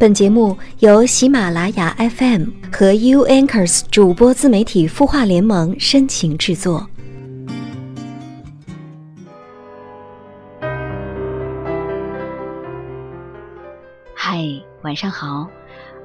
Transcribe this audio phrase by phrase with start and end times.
[0.00, 6.88] 本节目由喜马拉雅 FM 和 U Anchors 主播自媒体孵化联盟深情制作。
[14.14, 14.38] 嗨，
[14.82, 15.48] 晚上好，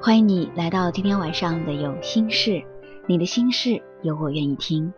[0.01, 2.63] 欢迎你来到今天晚上的有心事，
[3.05, 4.91] 你的心事有我愿意听。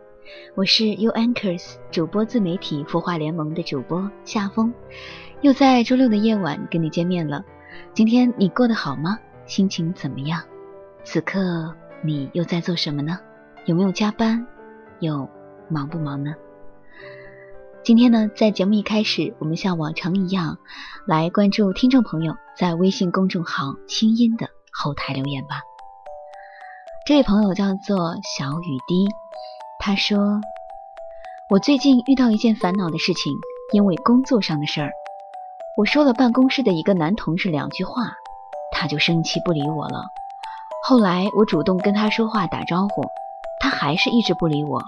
[0.54, 4.72] 我是 U Anchors 主播自媒体孵化联盟的主播夏风，
[5.42, 7.44] 又在周六的夜晚跟你见面了。
[7.94, 9.18] 今天你过得好吗？
[9.46, 10.42] 心情怎么样？
[11.04, 13.18] 此刻你又在做什么呢？
[13.64, 14.46] 有没有加班？
[15.00, 15.28] 又
[15.68, 16.34] 忙不忙呢？
[17.84, 20.58] 今天呢，在节目一开始，我们像往常一样
[21.06, 25.62] 来关注听众朋友在微信公众号“清音”的后台留言吧。
[27.06, 29.06] 这位朋友叫做小雨滴，
[29.78, 30.40] 他说
[31.48, 33.32] ：“我最近遇到一件烦恼的事情，
[33.72, 34.90] 因为工作上的事儿。”
[35.76, 38.14] 我说了办公室的一个男同事两句话，
[38.72, 40.06] 他就生气不理我了。
[40.82, 43.04] 后来我主动跟他说话打招呼，
[43.60, 44.82] 他还是一直不理我。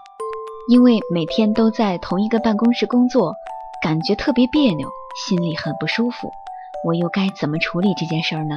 [0.71, 3.35] 因为每天都在同一个办公室工作，
[3.83, 4.89] 感觉特别别扭，
[5.27, 6.33] 心里很不舒服。
[6.87, 8.57] 我又该怎么处理这件事儿呢？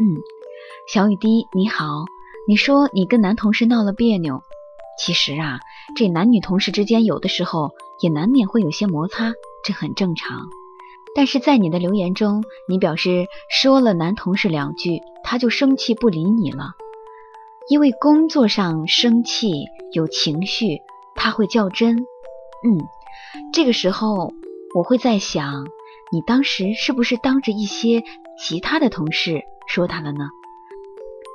[0.00, 0.18] 嗯，
[0.92, 1.84] 小雨滴你好，
[2.48, 4.42] 你说你跟男同事闹了别扭，
[4.98, 5.60] 其实啊，
[5.94, 7.70] 这男女同事之间有的时候
[8.00, 9.30] 也难免会有些摩擦，
[9.62, 10.40] 这很正常。
[11.14, 16.72] 但是在你的留言中，你表示说了男同事两句，他就生气不理你了。
[17.68, 20.78] 因为工作上生气有情绪，
[21.14, 21.98] 他会较真。
[21.98, 22.78] 嗯，
[23.52, 24.32] 这个时候
[24.74, 25.66] 我会在想，
[26.12, 28.02] 你当时是不是当着一些
[28.38, 30.28] 其他的同事说他了呢？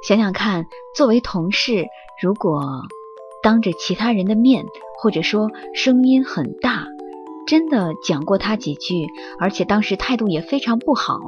[0.07, 1.85] 想想看，作为同事，
[2.21, 2.81] 如果
[3.43, 4.65] 当着其他人的面，
[4.99, 6.85] 或者说声音很大。
[7.47, 9.07] 真的讲过他几句，
[9.39, 11.19] 而且当时态度也非常不好，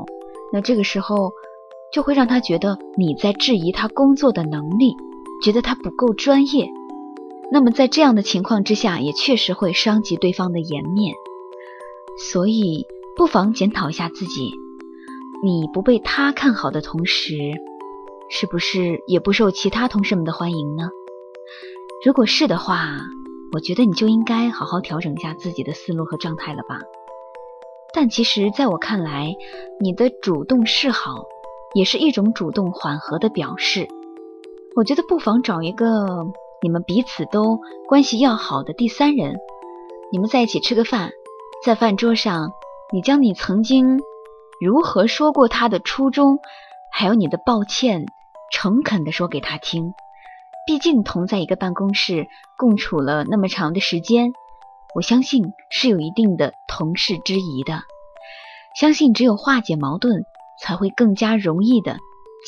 [0.52, 1.32] 那这个时候
[1.94, 4.95] 就会让他觉得你在质疑他工作的能力，
[5.44, 6.70] 觉得他不够专业。
[7.52, 11.14] 那么在这样的情况之下，也确实会伤及对方的颜面。
[12.32, 12.86] 所以
[13.16, 14.52] 不妨检讨一下自己，
[15.44, 17.36] 你不被他看好的同时，
[18.30, 20.89] 是不是也不受其他同事们的欢迎呢？
[22.04, 22.98] 如果是的话。
[23.54, 26.80] 我觉得你就应该好好调整一下自己的思路和状态了吧。
[27.94, 29.36] 但其实，在我看来，
[29.80, 31.26] 你的主动示好
[31.74, 33.88] 也是一种主动缓和的表示。
[34.76, 36.06] 我觉得不妨找一个
[36.62, 39.38] 你们彼此都关系要好的第三人，
[40.12, 41.12] 你们在一起吃个饭，
[41.66, 42.52] 在饭桌上，
[42.94, 44.00] 你将你曾经
[44.60, 46.38] 如何说过他的初衷，
[46.92, 48.06] 还有你的抱歉，
[48.52, 49.94] 诚恳地说给他听。
[50.67, 54.33] 毕竟同在一个办公室共处了那么长的时间，
[54.94, 57.83] 我相信是有一定的同事之谊的。
[58.78, 60.23] 相信只有化解矛盾，
[60.61, 62.00] 才会更加容易的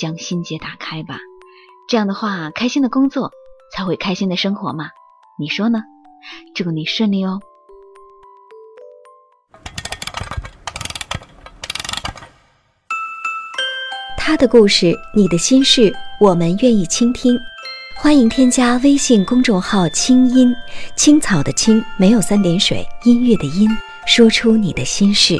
[0.02, 1.18] 将心结打开吧。
[1.88, 3.31] 这样的话，开心的工作
[3.74, 4.90] 才会开心的生活嘛？
[5.40, 5.84] 你说呢？
[6.53, 7.40] 祝你顺利哦。
[14.18, 17.40] 他的故事，你的心事，我们愿意倾听。
[18.02, 20.56] 欢迎添加微信公众号“清音
[20.96, 23.68] 青草”的青没有三点水，音乐的音，
[24.08, 25.38] 说出你的心事。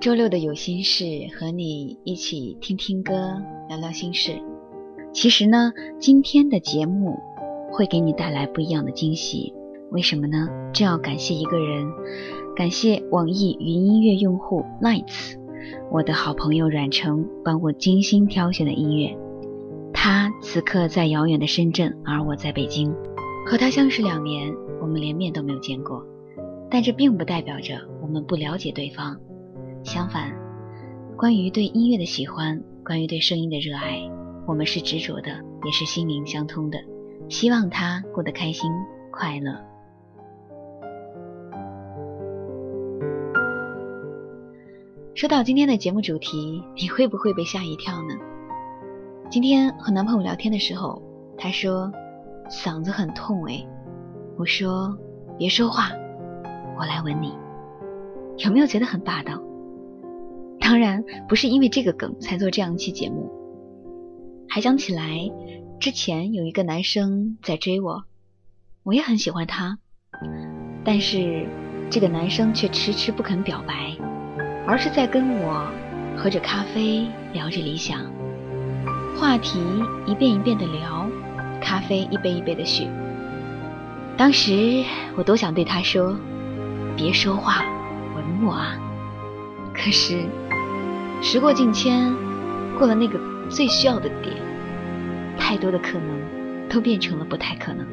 [0.00, 1.04] 周六的有心事，
[1.38, 4.42] 和你一起听听歌，聊聊心事。
[5.14, 7.16] 其实呢，今天的节目
[7.70, 9.54] 会给你带来不一样的惊喜。
[9.92, 10.48] 为什么呢？
[10.74, 11.86] 这要感谢一个人。
[12.58, 15.36] 感谢网易云音乐用户 Lights，
[15.92, 19.16] 我的好朋友阮成帮我精心挑选的音乐。
[19.94, 22.92] 他此刻在遥远的深圳，而我在北京，
[23.46, 24.52] 和他相识两年，
[24.82, 26.04] 我们连面都没有见过，
[26.68, 29.16] 但这并不代表着我们不了解对方。
[29.84, 30.32] 相反，
[31.16, 34.00] 关于对音乐的喜欢，关于对声音的热爱，
[34.48, 35.30] 我们是执着的，
[35.64, 36.78] 也是心灵相通的。
[37.28, 38.68] 希望他过得开心
[39.12, 39.67] 快乐。
[45.18, 48.14] 说到今天的节目主题，你会不会被吓一跳呢？
[49.28, 51.02] 今天和男朋友聊天的时候，
[51.36, 51.90] 他说
[52.48, 53.66] 嗓子很痛哎，
[54.36, 54.96] 我说
[55.36, 55.90] 别说话，
[56.78, 57.34] 我来吻你，
[58.36, 59.42] 有没有觉得很霸道？
[60.60, 63.28] 当然不是因为这个梗才做这样一期节目，
[64.48, 65.18] 还想起来
[65.80, 68.04] 之前有一个男生在追我，
[68.84, 69.80] 我也很喜欢他，
[70.84, 71.44] 但是
[71.90, 74.07] 这个男生却迟迟不肯表白。
[74.68, 75.66] 而是在跟我
[76.14, 78.00] 喝着咖啡，聊着理想，
[79.16, 79.58] 话题
[80.04, 81.08] 一遍一遍的聊，
[81.58, 82.86] 咖啡一杯一杯的续。
[84.14, 84.84] 当时
[85.16, 86.14] 我多想对他说
[86.98, 87.64] ：“别说话，
[88.14, 88.76] 吻我啊！”
[89.72, 90.26] 可是
[91.22, 92.14] 时过境迁，
[92.78, 93.18] 过了那个
[93.48, 94.36] 最需要的点，
[95.38, 97.86] 太多的可能都变成了不太可能。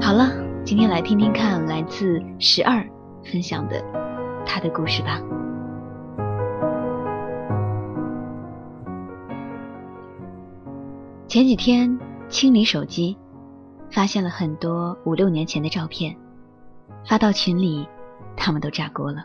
[0.00, 0.30] 好了，
[0.64, 2.86] 今天来听听看来自十二
[3.24, 3.82] 分享的
[4.48, 5.20] 他的故事吧。
[11.28, 13.16] 前几天清理手机。
[13.90, 16.14] 发现了很多五六年前的照片，
[17.06, 17.88] 发到群里，
[18.36, 19.24] 他们都炸锅了。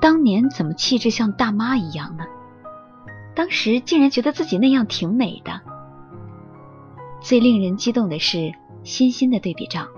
[0.00, 2.24] 当年怎么气质像大妈一样呢？
[3.34, 5.60] 当时竟然觉得自己那样挺美的。
[7.20, 8.52] 最令人激动的是
[8.84, 9.88] 欣欣的对比照，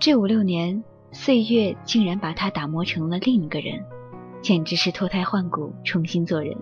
[0.00, 0.82] 这五六年
[1.12, 3.84] 岁月竟然把他打磨成了另一个人，
[4.40, 6.56] 简直是脱胎换骨，重新做人。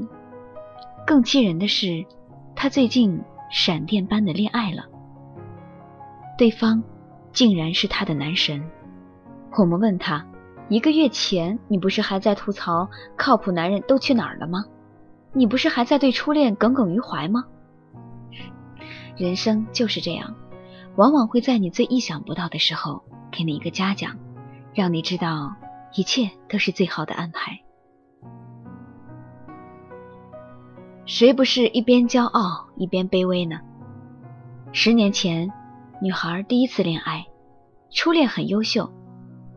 [1.06, 2.04] 更气人的是，
[2.54, 3.22] 他最近。
[3.50, 4.82] 闪电般的恋爱了，
[6.36, 6.82] 对方
[7.32, 8.68] 竟然是他的男神。
[9.56, 10.26] 我们问他，
[10.68, 14.64] 一个月前你不是还在吐槽靠谱男人都去哪儿了吗？
[15.32, 17.44] 你不是还在对初恋耿耿于怀吗？
[19.16, 20.34] 人生就是这样，
[20.96, 24.16] 往往会在你最意想不到的时候给你一个嘉奖，
[24.74, 25.54] 让你知道
[25.94, 27.60] 一切都是最好的安排。
[31.06, 33.60] 谁不是一边骄傲一边卑微呢？
[34.72, 35.52] 十年前，
[36.02, 37.26] 女孩第一次恋爱，
[37.90, 38.90] 初恋很优秀，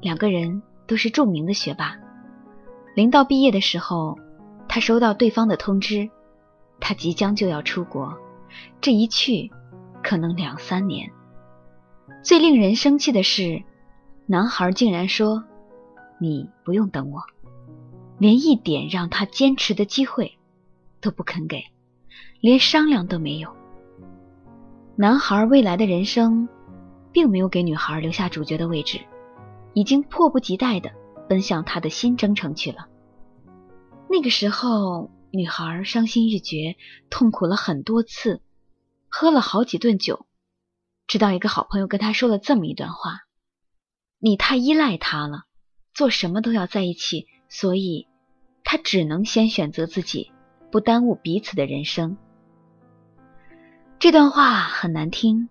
[0.01, 1.97] 两个人都是著名的学霸。
[2.93, 4.19] 临到毕业的时候，
[4.67, 6.09] 她收到对方的通知，
[6.79, 8.13] 他即将就要出国，
[8.81, 9.49] 这一去
[10.03, 11.09] 可能两三年。
[12.23, 13.63] 最令人生气的是，
[14.29, 15.45] 男孩竟然说
[16.19, 17.23] ：“你不用等我，
[18.19, 20.37] 连一点让他坚持的机会。”
[20.99, 21.63] 都不肯给，
[22.41, 23.55] 连商量都没有。
[24.95, 26.49] 男孩未来的人生，
[27.11, 28.99] 并没有给女孩留下主角的位置，
[29.73, 30.91] 已经迫不及待的
[31.29, 32.87] 奔向他的新征程去了。
[34.09, 36.75] 那个时候，女孩伤心欲绝，
[37.11, 38.41] 痛苦了很多次，
[39.07, 40.25] 喝了好几顿酒，
[41.05, 43.19] 直到一个好朋友跟她说了这么一段话
[44.19, 45.43] ：“你太依赖他了，
[45.93, 48.07] 做什么都要在一起，所以
[48.63, 50.31] 他只能先选择自己。”
[50.69, 52.17] 不耽误彼此的人生。
[53.99, 55.47] 这段话很难听，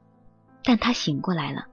[0.62, 1.68] 但他醒过来了。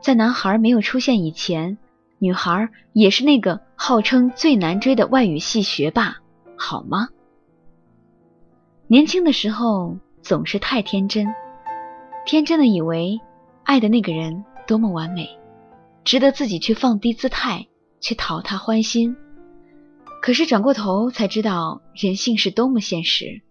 [0.00, 1.76] 在男孩没有出现以前，
[2.18, 6.16] 女孩也是那个号称最难追的外语系学霸，
[6.56, 7.08] 好吗？
[8.86, 11.26] 年轻的时候总是太天真，
[12.24, 13.20] 天真的以为
[13.64, 15.28] 爱的那个人多么完美，
[16.04, 17.66] 值得自己去放低姿态
[18.00, 19.16] 去讨他欢心。
[20.20, 23.42] 可是转过头才知道，人性是多么现实。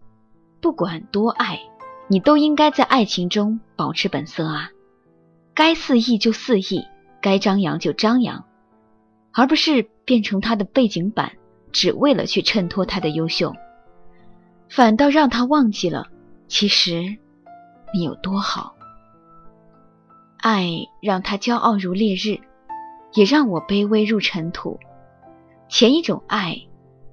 [0.62, 1.60] 不管多爱，
[2.08, 4.70] 你都应该在爱情中保持本色啊！
[5.54, 6.86] 该肆意就肆意，
[7.22, 8.46] 该张扬就张扬，
[9.34, 11.34] 而不是变成他的背景板，
[11.72, 13.54] 只为了去衬托他的优秀，
[14.70, 16.08] 反倒让他忘记了，
[16.48, 17.18] 其实
[17.94, 18.76] 你有多好。
[20.42, 22.40] 爱让他骄傲如烈日，
[23.14, 24.80] 也让我卑微如尘土。
[25.70, 26.58] 前一种爱，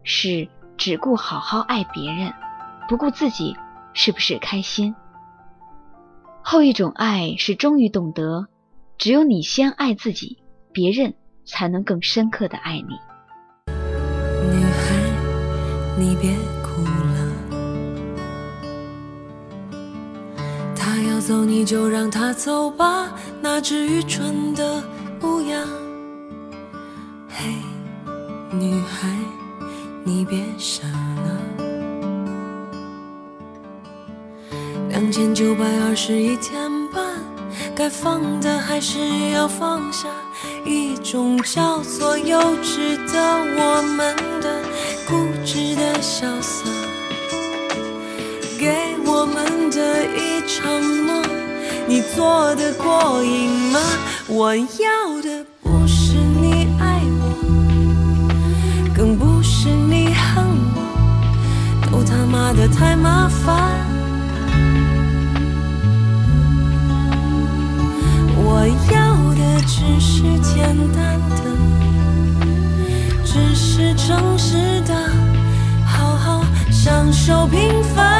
[0.03, 2.33] 是只顾好好爱别人，
[2.89, 3.55] 不顾自己
[3.93, 4.95] 是不是开心；
[6.43, 8.47] 后一种爱是终于懂得，
[8.97, 10.39] 只有你先爱自己，
[10.73, 12.95] 别人才能更深刻的爱你。
[14.51, 16.33] 女孩，你别
[21.19, 24.81] 要走你就让他走吧，那只愚蠢的
[25.23, 25.59] 乌鸦。
[27.29, 27.55] 嘿
[28.53, 29.09] 女孩，
[30.05, 31.41] 你别傻了。
[34.91, 37.05] 两千九百二十一天半，
[37.75, 39.01] 该放的还是
[39.33, 40.07] 要放下。
[40.65, 43.21] 一种叫做幼稚的
[43.59, 44.63] 我们的
[45.09, 46.71] 固执的潇洒，
[48.57, 51.25] 给我们的一场梦，
[51.89, 53.81] 你做的过瘾吗？
[54.29, 57.25] 我要的不是你爱我，
[58.97, 62.15] 更不是你恨我，都他。
[62.31, 63.57] 妈的，太麻烦！
[68.37, 71.43] 我要的只是简单的，
[73.25, 74.95] 只是诚实的，
[75.85, 78.18] 好好享受平凡。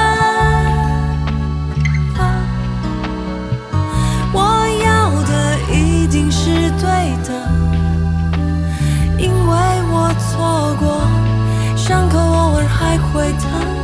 [6.81, 7.29] 对的，
[9.19, 9.53] 因为
[9.91, 11.01] 我错过，
[11.77, 13.78] 伤口偶尔还会疼。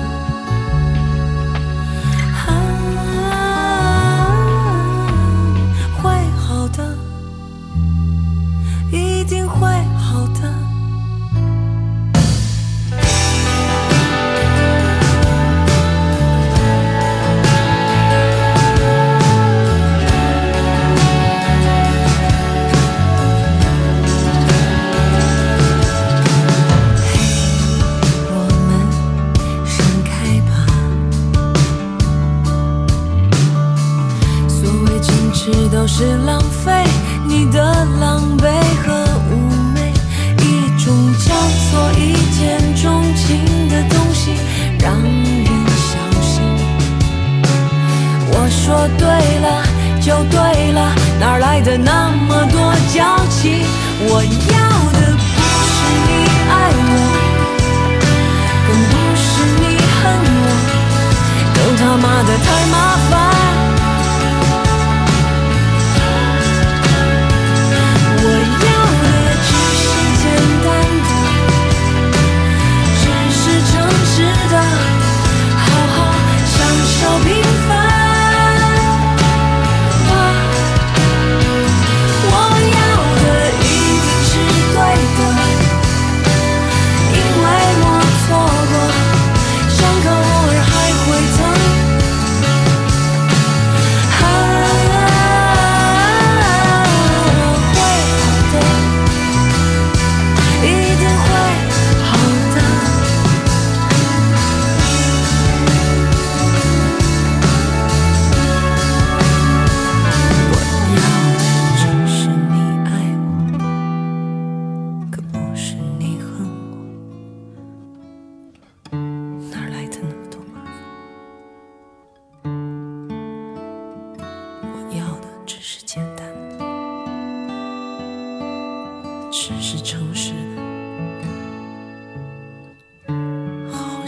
[52.24, 53.64] 么多娇气？
[54.06, 54.58] 我要
[54.92, 55.38] 的不
[55.70, 55.76] 是
[56.06, 56.10] 你
[56.50, 56.52] 爱
[56.90, 56.92] 我，
[58.66, 59.24] 更不是
[59.60, 60.02] 你恨
[60.42, 60.46] 我，
[61.54, 62.74] 更他妈的太麻
[63.10, 63.53] 烦。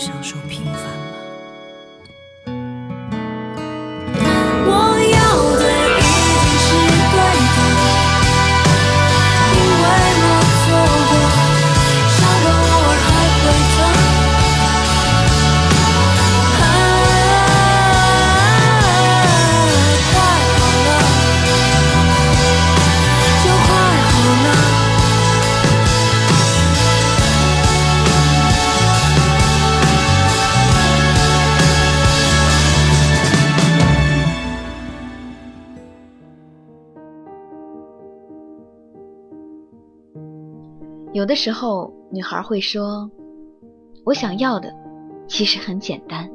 [0.06, 1.15] 享受平凡。
[41.16, 43.10] 有的时候，女孩会说
[44.04, 44.70] ：“我想要的
[45.26, 46.30] 其实很简单。”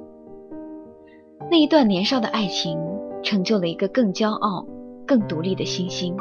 [1.52, 2.80] 那一段年少的爱情，
[3.22, 4.66] 成就了一个更骄傲、
[5.06, 6.18] 更独立的星星。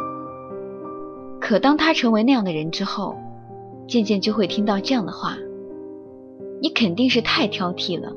[1.40, 3.16] 可当他成为那样的人之后，
[3.88, 5.38] 渐渐就会听到这样的话
[6.60, 8.12] ：“你肯定是太挑剔了，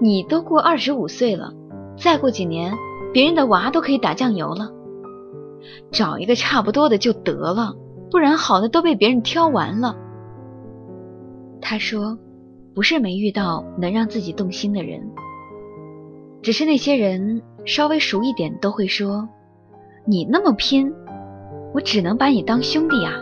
[0.00, 1.54] 你都过二十五岁了，
[1.96, 2.74] 再过几年，
[3.12, 4.72] 别人的娃都可以打酱油了，
[5.92, 7.76] 找一个差不多的就得了。”
[8.12, 9.96] 不然好的都被别人挑完了。
[11.62, 12.18] 他说
[12.74, 15.00] ：“不是没遇到能让自己动心的人，
[16.42, 19.26] 只是那些人稍微熟一点都会说，
[20.04, 20.92] 你那么拼，
[21.72, 23.14] 我只能把你当兄弟啊。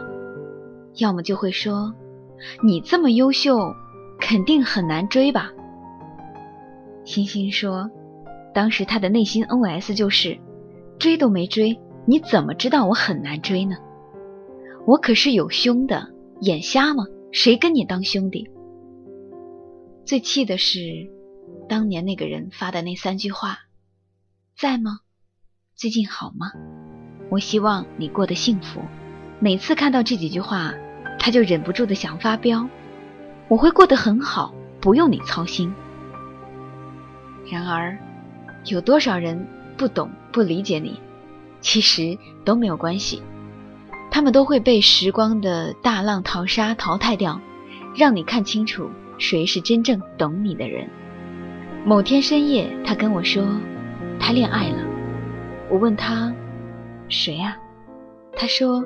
[0.97, 1.95] 要么就会说，
[2.65, 3.73] 你这么优秀，
[4.19, 5.53] 肯定很难追吧。”
[7.07, 7.89] 星星说
[8.53, 10.37] ：“当时他的内心 OS 就是，
[10.99, 13.77] 追都没追，你怎么知道我很难追呢？”
[14.87, 17.05] 我可是有胸的，眼瞎吗？
[17.33, 18.49] 谁跟你当兄弟？
[20.05, 20.81] 最气的是，
[21.69, 23.59] 当年那个人发的那三句话，
[24.57, 25.01] 在吗？
[25.77, 26.53] 最近好吗？
[27.31, 28.81] 我希望你过得幸福。
[29.39, 30.75] 每次看到这几句话，
[31.19, 32.69] 他就忍不住的想发飙。
[33.49, 35.73] 我会过得很好，不用你操心。
[37.51, 37.99] 然而，
[38.65, 39.47] 有多少人
[39.77, 40.99] 不懂、不理解你？
[41.61, 43.23] 其实都没有关系。
[44.21, 47.41] 他们都会被时光的大浪淘沙淘汰掉，
[47.97, 50.91] 让你看清楚谁是真正懂你的人。
[51.87, 53.43] 某天深夜，他跟我说，
[54.19, 54.77] 他恋爱了。
[55.71, 56.35] 我问他，
[57.09, 57.57] 谁啊？
[58.37, 58.85] 他说，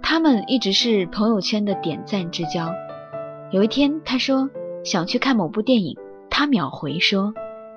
[0.00, 2.72] 他们一直是朋友圈的点赞之交。
[3.50, 4.48] 有一天，他说
[4.82, 5.98] 想去看某部电影，
[6.30, 7.34] 他秒回说，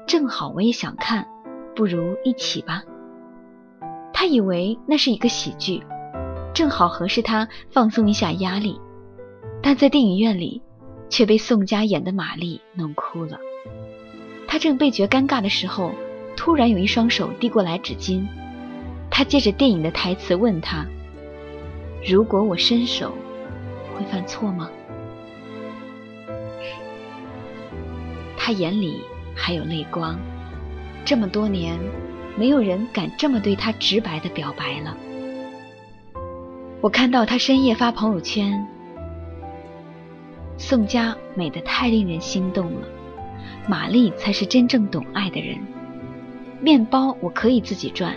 [0.07, 1.27] 正好我也想看，
[1.75, 2.83] 不如一起吧。
[4.13, 5.83] 他以为那是一个喜剧。
[6.55, 8.79] 正好合适他放松一下压力，
[9.61, 10.61] 但在电影院里
[11.09, 13.37] 却被宋佳演的玛丽弄哭了。
[14.47, 15.91] 他正倍觉尴尬的时候，
[16.37, 18.25] 突然有一双手递过来纸巾。
[19.11, 20.85] 他借着电影的台词问他
[22.07, 23.13] ：“如果我伸手，
[23.93, 24.69] 会犯错吗？”
[28.37, 29.01] 他眼里
[29.35, 30.17] 还有泪光。
[31.03, 31.77] 这么多年，
[32.37, 34.95] 没有人敢这么对他直白的表白了。
[36.85, 38.63] 我看到他深夜发朋友圈，
[40.55, 42.87] 宋佳美得太令人心动了，
[43.67, 45.57] 玛丽才是真正懂爱的人。
[46.61, 48.13] 面包我可以自己赚，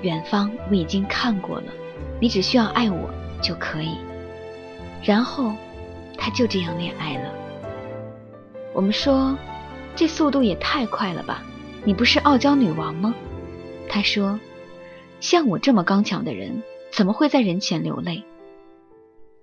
[0.00, 1.66] 远方我已经看过了，
[2.18, 3.08] 你只需要爱我
[3.40, 3.98] 就可以。
[5.04, 5.52] 然后，
[6.18, 7.30] 他就这样恋爱了。
[8.74, 9.38] 我们说，
[9.94, 11.40] 这速度也太快了吧？
[11.84, 13.14] 你不是傲娇女王吗？
[13.88, 14.40] 他说，
[15.20, 16.60] 像我这么刚强的人，
[16.92, 18.22] 怎么会在人前流泪？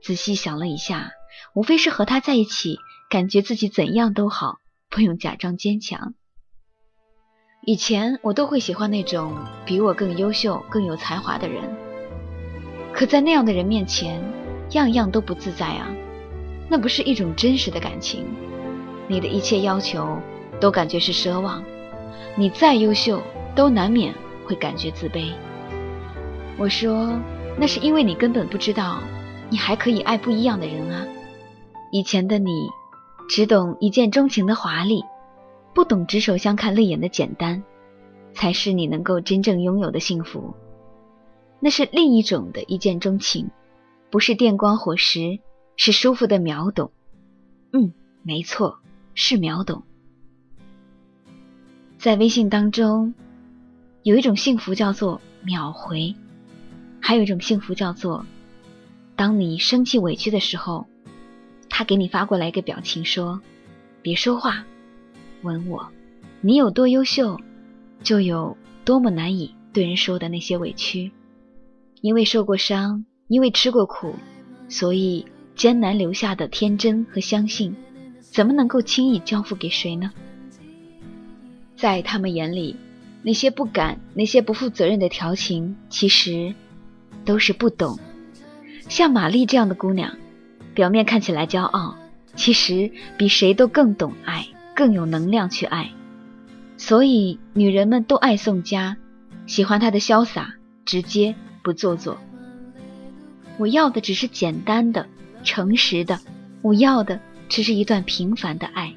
[0.04, 1.10] 仔细想了一下，
[1.56, 2.78] 无非是和他在一起，
[3.10, 6.14] 感觉自己怎样都好，不用假装坚强。
[7.66, 11.64] 以前我都会喜欢那种比我更优秀、更有才华的人，
[12.94, 14.22] 可在那样的人面前，
[14.74, 15.92] 样样都不自在啊！
[16.70, 18.28] 那不是一种真实的感情，
[19.08, 20.20] 你的一切要求
[20.62, 21.64] 都感觉是奢望，
[22.38, 23.24] 你再优秀
[23.56, 24.14] 都难免
[24.46, 25.34] 会感觉自卑。
[26.58, 27.20] 我说，
[27.60, 29.02] 那是因为你根本不知道，
[29.50, 31.06] 你还可以爱不一样的人啊！
[31.92, 32.70] 以前的你，
[33.28, 35.04] 只懂一见钟情的华丽。
[35.72, 37.64] 不懂执手相看泪眼的简单，
[38.34, 40.54] 才是你能够真正拥有的幸福。
[41.60, 43.50] 那是另一种的一见钟情，
[44.10, 45.40] 不是电光火石，
[45.76, 46.92] 是舒服的秒懂。
[47.72, 48.80] 嗯，没错，
[49.14, 49.84] 是秒懂。
[51.98, 53.14] 在微信当中，
[54.04, 56.16] 有一种幸福叫做秒回，
[57.00, 58.26] 还有一种幸福叫做，
[59.16, 60.88] 当你生气委屈的时候，
[61.70, 63.42] 他给你发过来一个表情，说
[64.02, 64.66] ：“别说话。”
[65.44, 65.90] 吻我，
[66.42, 67.40] 你有多优秀，
[68.04, 71.12] 就有多么难以对人说的那些委屈。
[72.02, 74.16] 因为受过伤，因为吃过苦，
[74.68, 77.76] 所以艰难留下的天真和相信，
[78.22, 80.12] 怎么能够轻易交付给谁呢？
[81.76, 82.76] 在他们眼里，
[83.24, 86.54] 那些不敢、那些不负责任的调情，其实
[87.30, 88.00] 都是不懂。
[88.90, 90.18] 像玛丽这样的姑娘，
[90.74, 91.96] 表面看起来骄傲，
[92.34, 94.48] 其实比谁都更懂爱。
[94.76, 95.92] 更有能量去爱，
[96.78, 98.96] 所以女人们都爱宋佳，
[99.46, 100.54] 喜欢她的潇洒、
[100.86, 102.18] 直接、不做作。
[103.58, 105.06] 我要的只是简单的、
[105.44, 106.18] 诚实的，
[106.62, 108.96] 我要的只是一段平凡的爱，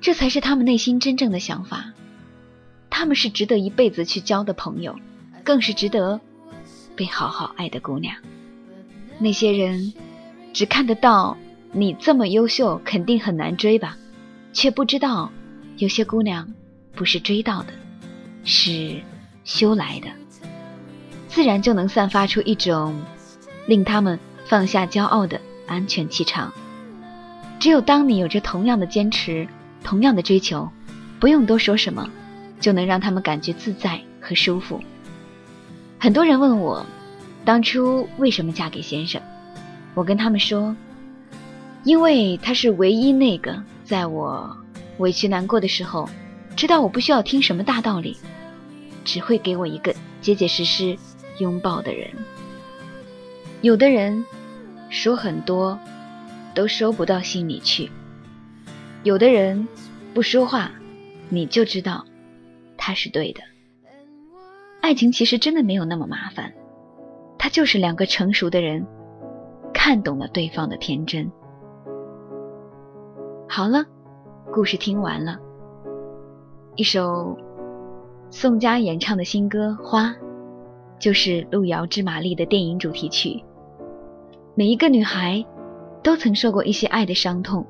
[0.00, 1.92] 这才是他们内心真正的想法。
[2.88, 4.94] 他们是值得一辈子去交的朋友，
[5.42, 6.20] 更是值得
[6.96, 8.14] 被好好爱的姑娘。
[9.18, 9.92] 那些人
[10.52, 11.36] 只看得到
[11.72, 13.96] 你这么优秀，肯定很难追吧？
[14.52, 15.30] 却不知道，
[15.78, 16.52] 有些姑娘
[16.94, 17.72] 不是追到的，
[18.44, 19.00] 是
[19.44, 20.08] 修来的，
[21.28, 23.00] 自然就能散发出一种
[23.66, 26.52] 令他们放下骄傲的安全气场。
[27.58, 29.46] 只有当你有着同样的坚持、
[29.82, 30.68] 同样的追求，
[31.18, 32.10] 不用多说什么，
[32.60, 34.82] 就能让他们感觉自在和舒服。
[36.02, 36.84] 很多人问我，
[37.44, 39.22] 当初为什么嫁给先生？
[39.94, 40.74] 我跟他们说，
[41.84, 43.62] 因为他是唯一那个。
[43.84, 44.56] 在我
[44.98, 46.10] 委屈难过的时候，
[46.56, 48.16] 知道我不需要听什么大道理，
[49.04, 50.98] 只会给我一个结结实实
[51.38, 52.10] 拥抱的人。
[53.60, 54.24] 有的人
[54.90, 55.78] 说很多，
[56.52, 57.88] 都收不到心里去；
[59.04, 59.68] 有的人
[60.12, 60.72] 不说话，
[61.28, 62.04] 你就知道
[62.76, 63.51] 他是对的。
[64.82, 66.52] 爱情其实真的没有那么麻烦，
[67.38, 68.84] 它就是两个成熟的人
[69.72, 71.30] 看懂了对方的天真。
[73.48, 73.86] 好了，
[74.52, 75.38] 故事听完了。
[76.74, 77.38] 一首
[78.28, 80.08] 宋佳演唱的新歌《花》，
[80.98, 83.44] 就是《路遥知马力》的电影主题曲。
[84.56, 85.46] 每一个女孩
[86.02, 87.64] 都曾受过一些爱的伤痛，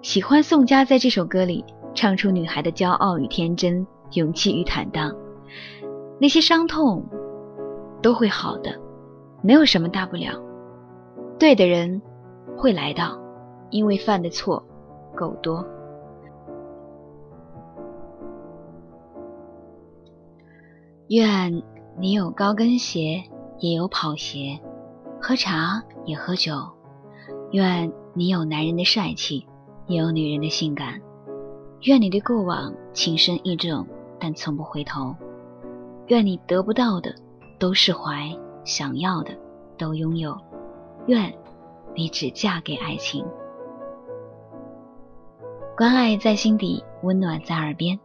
[0.00, 1.62] 喜欢宋佳在这首歌里
[1.94, 5.14] 唱出女孩的骄傲与天真、勇气与坦荡。
[6.20, 7.04] 那些伤痛
[8.02, 8.78] 都会好的，
[9.42, 10.40] 没有什么大不了。
[11.38, 12.00] 对的人
[12.56, 13.18] 会来到，
[13.70, 14.64] 因为犯的错。
[15.16, 15.64] 够多。
[21.06, 21.62] 愿
[22.00, 23.22] 你有高跟鞋，
[23.60, 24.60] 也有跑鞋；
[25.20, 26.52] 喝茶也喝酒。
[27.52, 29.46] 愿你有男人的帅气，
[29.86, 31.00] 也有女人的性感。
[31.82, 33.86] 愿你对过往情深意重，
[34.18, 35.14] 但从不回头。
[36.08, 37.14] 愿你得不到的
[37.58, 39.30] 都释怀，想要的
[39.78, 40.36] 都拥有。
[41.06, 41.32] 愿
[41.94, 43.24] 你只嫁给爱情。
[45.76, 47.98] 关爱在心底，温暖在耳边。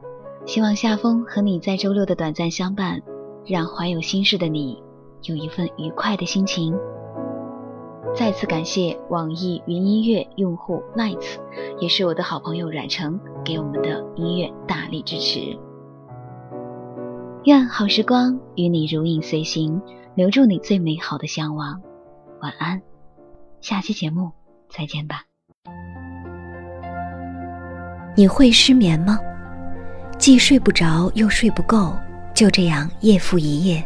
[0.46, 3.02] 希望夏风和你在周六的短暂相伴，
[3.46, 4.82] 让怀有心事的你
[5.24, 6.76] 有一份愉快的心情。
[8.16, 11.38] 再次感谢网易云音乐用户 Lights，
[11.80, 15.56] 也是我的好朋友阮成给我们的音乐大力支持。
[17.46, 19.82] 愿好时光与你如影随形，
[20.14, 21.82] 留住你最美好的向往。
[22.42, 22.82] 晚安，
[23.62, 24.30] 下期节目
[24.70, 25.24] 再见吧。
[28.14, 29.18] 你会失眠吗？
[30.18, 31.96] 既睡不着又睡不够，
[32.36, 33.82] 就这样夜复一夜。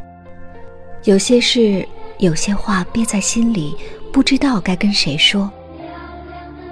[1.04, 1.88] 有些事，
[2.18, 3.76] 有些话憋在心里，
[4.12, 5.50] 不知道该跟谁说。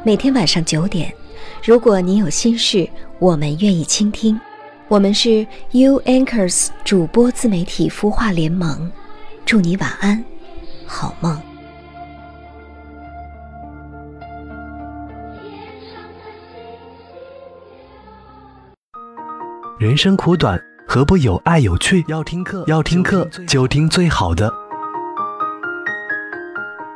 [0.04, 1.14] 每天晚上九点，
[1.64, 2.90] 如果你有心事，
[3.20, 4.40] 我们愿意倾听。
[4.92, 8.92] 我们是 U Anchors 主播自媒体孵化联盟，
[9.46, 10.22] 祝你晚安，
[10.86, 11.42] 好梦。
[19.80, 22.04] 人生苦短，何不有爱有趣？
[22.10, 24.54] 要听课，要听课就听最好的。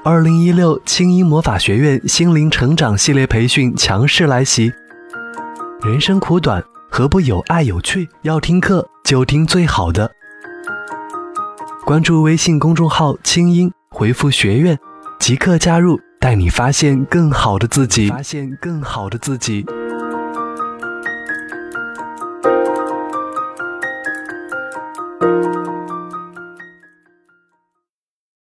[0.03, 4.69] 二零一六青音魔法学院心灵成长系列培训强势来袭。
[5.81, 6.61] 人生苦短，
[6.97, 8.07] 何不有爱有趣？
[8.21, 10.09] 要听课就听最好的。
[11.85, 14.79] 关注微信公众号“清音”，回复“学院”，
[15.19, 18.07] 即刻加入，带你发现更好的自己。
[18.07, 19.65] 发现更好的自己。